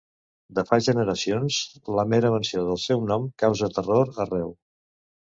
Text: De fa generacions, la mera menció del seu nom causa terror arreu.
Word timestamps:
De 0.59 0.61
fa 0.67 0.77
generacions, 0.85 1.59
la 1.99 2.05
mera 2.13 2.31
menció 2.35 2.63
del 2.69 2.79
seu 2.85 3.03
nom 3.11 3.27
causa 3.43 3.69
terror 3.75 4.11
arreu. 4.25 4.49